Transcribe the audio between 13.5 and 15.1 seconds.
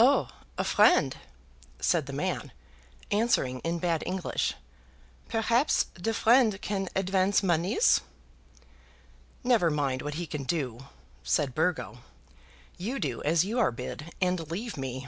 are bid, and leave me."